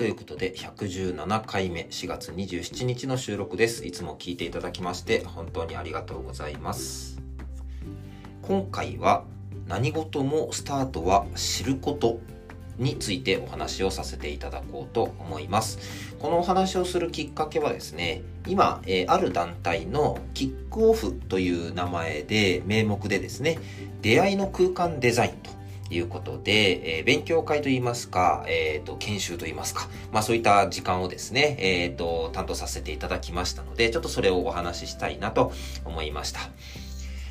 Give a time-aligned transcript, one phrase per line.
[0.00, 3.84] ということで、117回目、4月27日の収録です。
[3.84, 7.20] いつも聞いていただきまして、本当にありがとうございます。
[8.40, 9.24] 今回は、
[9.66, 12.18] 何事もスタートは知ること
[12.78, 15.78] についてお話をさせていただこうと思います。
[16.18, 23.58] このお話をするきっかけはですね、今、えー、ある団体のキックオフという名前で、名目でですね、
[24.00, 25.59] 出会いの空間デザインと
[25.90, 35.52] いうことで、えー、勉強会といいますか、えっ、ー、と、研修といいますか、まあそういった時間をですね、えっ、ー、と、担当させていただきましたので、ちょっとそれをお話ししたいなと
[35.84, 36.40] 思いました。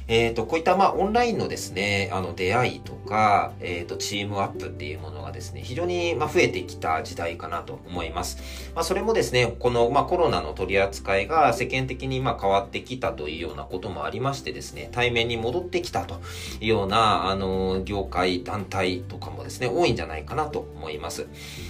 [0.10, 8.72] えっ、ー、と、こういった、まあ、オンラインのですね、あの、出会いとか、えっ、ー、と、チームアップっていうものがですね、非常に、まあ、増えてきた時代かなと思います。
[8.74, 16.16] まあ、それもですね、この、まあ、コロナの取り扱いが世間的に、まあ、変わってきたというようなこともありましてですね、対面に戻ってきたと
[16.60, 21.28] いうような、あの、業界、団体とかもですね、多いんじゃないかなと思います。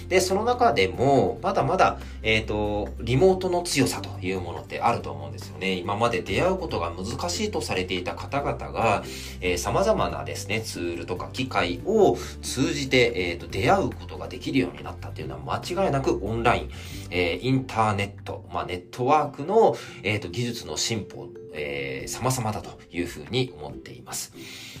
[0.08, 5.74] で、その中でも、まだまだ、えっ、ー、と、リモートの強さというものってあると思うんですよね。
[5.74, 9.02] 今まで出会うことが難しいとされていた方方々が、
[9.40, 16.70] えー、様々なですね、ツールとか機械を通じて、えーと、出会うことができるようになったっていうのは間違いなくオンライン、
[17.10, 24.32] えー、インターネット、まあ、ネットワークの、えーと、技術の進歩、えー、様々だというふうに思っています。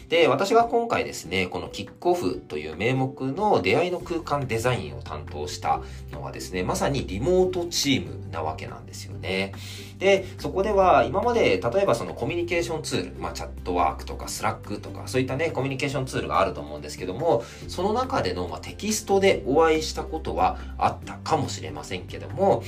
[0.08, 9.52] で、私が今回ですね、このキックオフという名目の出会いの空間デザインを担当したのはですね、まさにリモートチームなわけなんですよね。
[9.98, 22.62] で、そこでは今まで例えばそのコミュニケーションツール、まあチャットワークとかスラックとかそういったね、コミュニケーションツールがあると思うんですけども、その中での、まあ、テキストでお会いしたことはあったかもしれませんけども、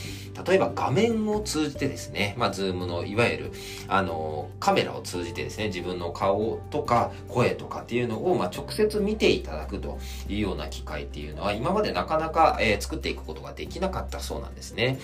[0.47, 3.53] 例えば画面を通じてですね、まあズームのいわゆる
[3.87, 14.99] あのカメラを通じてですね、自分の顔とか声とかっていうのを、まあ、直接見ていただくというような機会っていうのは、今までなかなか、えー、作っていくことができなかったそうなんですね。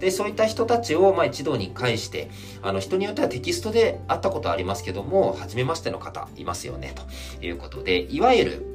[0.00, 2.28] で、そういった人たちを、まあ、一堂に会して、
[2.62, 8.66] あの、人によってはテキストで会ったことありますけども、初めましての方いますよね、ということで、いわゆる、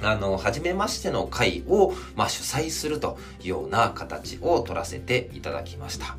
[0.00, 6.16] あの、初めましての会を、まあ、主催するというような形を取らせていただきました。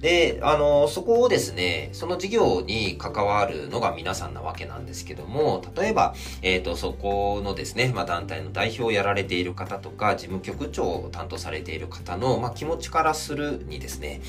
[0.00, 14.20] で、あの、そこをですね、その事業に関わるのが皆さんなわけなんですけども、例えば、えっ、ー、と、そこのですね、まあ、団体の代表をやられている方とか、事務局長を担当されている方の、まあ、気持ちからするにですね、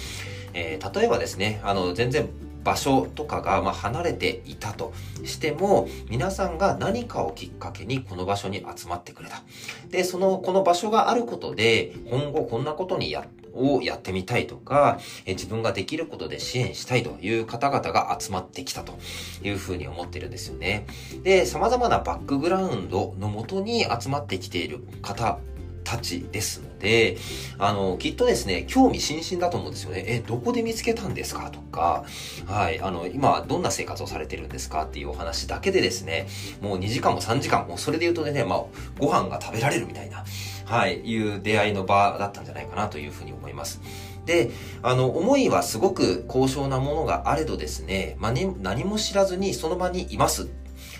[0.53, 2.29] えー、例えばですね、あの、全然
[2.67, 4.91] 場所とかがま離れていたと
[5.23, 9.41] しても、皆さんが何かをきっかけにこの場所に集まってくれた。
[9.89, 18.99] で、その、この場所があることで、今後こんなことにや、をやってみたいとか、え自分ができることで支援したいという方々が集まってきたと
[19.41, 20.85] いうふうに思ってるんですよね。
[21.23, 25.39] で、様々なバックグラウンドのもとに集まってきている方
[25.85, 27.17] たちですで、
[27.57, 30.03] あの、きっとですね、興味津々だと思うんですよね。
[30.07, 31.49] え、どこで見つけたんですか？
[31.49, 32.05] とか、
[32.45, 34.83] はい、あの、今どんな生活をされてるんですか？
[34.83, 36.27] っていうお話だけでですね、
[36.61, 38.63] もう2時間も3時間も、それで言うとね、まあ、
[38.99, 40.23] ご飯が食べられるみたいな、
[40.65, 43.81] はい、いう出会いの場だったんじゃないかなというふうに思います。
[44.25, 44.51] で、
[44.83, 50.49] あの、思いはすごく高尚なものがあれどですね、まあ、ね、何も知らずにその場にいます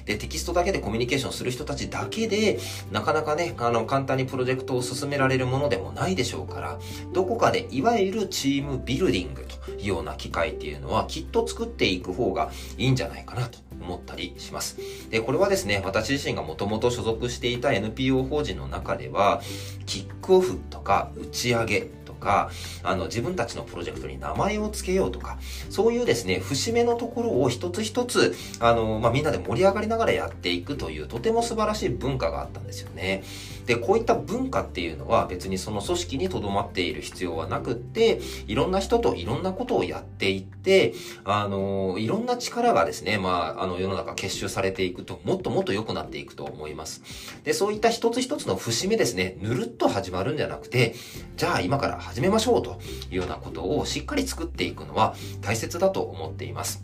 [0.08, 2.58] で、テキストだけでコミュニケーションする人たちだけで、
[2.92, 6.80] なかなかね、あの、簡単にプロジェクトを進められるものでもないでしょうから、
[7.14, 14.78] どこかでいわゆるチームビルディングというような機会っていうのは、きっと作っていく方がいいんじゃないかなと思ったりします。
[15.10, 19.42] で、これはですね、私自身がもともと所属していた NPO 法人の中では、
[19.86, 21.88] キックオフとか打ち上げ
[22.28, 22.52] か、
[22.84, 25.40] あの、自分たちのプロジェクトに名前を付けようとか、
[25.70, 33.24] そういうですね、節目のところを一つ一つ、あの、まあ、みんなで盛り上がりながらやっていくという、とても素晴らしい文化があったんですよね。
[33.66, 40.94] で、こういった文化っていうのは別にその組織に留まっている必要はなくって、いろんな人といろんなことをやっていって、
[41.26, 47.04] あの、いろんな力がですね、まあ、あの、世の中結集されていくと、もっともっと良くなっていくと思います。
[47.44, 50.96] で、そういった一つ一つの節目ですね、ぬるっと始まるんじゃなくて、
[51.36, 52.80] じゃあ今から始始めましょうと
[53.12, 56.84] いうようなことをしっかり作っていくのは大切だと思っています。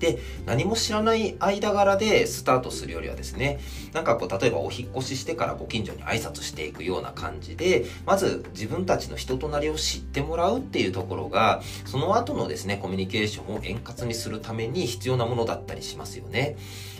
[0.00, 3.60] で、何も知らない間柄でスタートするよりはですね、
[3.92, 16.56] なんかこう、例えばお引っ越ししてからご近所に挨拶していくような感じで、まず自分たちの人となりを知ってもらうっていうところが、その後のですね、コミュニケーションを円滑にするために必要なものだったりしますよね。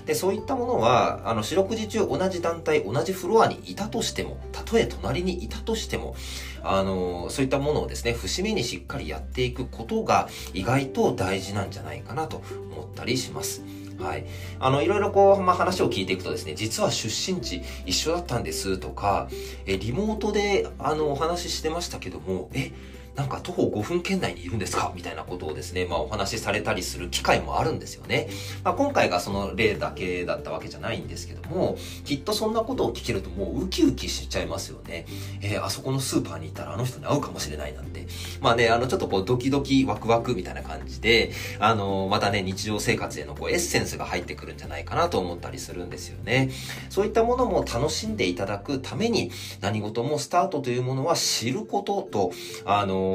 [0.08, 6.16] で、そういったものは、あの、四六時中同じ団体、同じフロアにいたとしても、たとえ隣にいたとしても、
[6.62, 12.38] あの、そういったものをですね、節目にしっかりやっていくことが意外と大事なんじゃないかなと
[12.72, 13.62] 思ったりします。
[13.98, 14.24] はい。
[14.58, 19.28] あの、いろいろこう、まあ、話を聞いていくとですね、実は出身地一緒だったんですとか、
[19.66, 22.72] え、リモートで、あの、お話ししてましたけども、え、
[23.18, 24.92] なんか徒歩5分圏内にいるんですか？
[24.94, 28.28] みたいなことをですね、まあお話しされたりする機会もあるんですよね。
[28.62, 35.04] まあ今回がその例だけだったわけじゃないんですけども、きっとそんなことを聞けるともうウキウキしちゃいますよね。
[35.42, 38.06] えー、あそこのスーパーに行ったらあの人に会うかもしれないなんて。
[38.40, 46.50] まあね、あのちょっとこうドキドキワクワクみたいな感じで、あのまたね、日常生活へのこうエッセンスが入ってくるんじゃないかなと思ったりするんですよね。
[46.88, 52.32] そういったものも楽しんでいただくために、何事もスタートというものは知ることと、
[52.64, 53.07] あの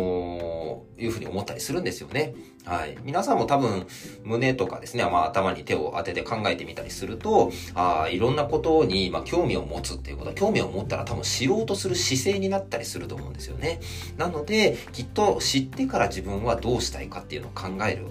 [0.98, 2.34] いうふうに思ったりするんですよね。
[2.66, 2.98] はい。
[3.04, 3.88] 皆さんも多分、
[4.24, 13.80] 胸とかですね、まあ頭に手を当てて考えてみたりすると、あいろんなことに、まあ興味を持つっていうことは、興味を持ったら多分知ろうとする姿勢になったりすると思うんですよね。
[14.18, 18.06] なので、きっと知ってから自分はどうしたいかっていうのを考える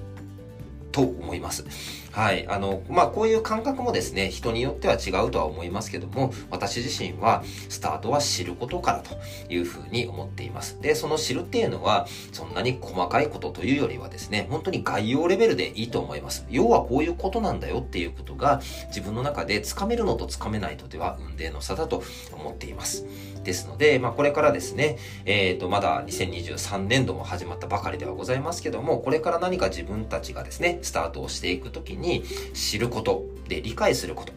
[0.92, 1.64] と思います。
[2.12, 2.46] はい。
[2.46, 9.16] あの、まあ、こういう感覚もですね、人によっては違うとは思いますけども、私自身は、スタートは知ることからと
[9.48, 10.78] いうふうに思っています。
[10.82, 16.44] で、その知るっていうのは、そんなに細かいことというよりはですね、本当に概要レベルでいいと思います。
[16.50, 23.06] 要はこういうことなんだよっていうことが、自分の中でつかめるのとつかめないとでは、運命の差だと思っています。
[23.42, 32.22] ですので、まあ、これからですね、えっ、ー、と、まだ2023年度も始まったばかりではございますけども、これから何か自分たちがですね、スタートをしていくときにに、
[32.52, 34.34] 知ること、で、理解すること、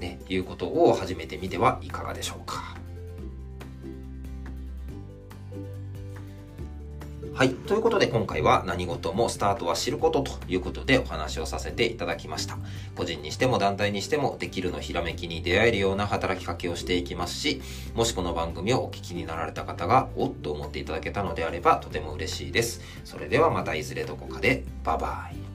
[0.00, 2.76] ね、いうことを始めてみてはいかがでしょうか。
[7.36, 7.50] はい。
[7.50, 12.56] ということで今回は何事もスタートは知ることということでお話をさせていただきました。
[12.94, 17.60] 個人にしても団体にしてもできるのひらめきに出会えるような働きかけをしていきますし、
[17.94, 22.80] もしこの番組をお聞きになられた方がおっと思っていただけたのであればとても嬉しいです。
[23.04, 25.45] それではまたいずれどこかでバイバイ。